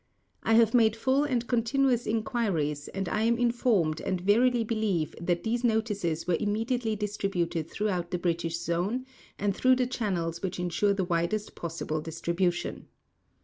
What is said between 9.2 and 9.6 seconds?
and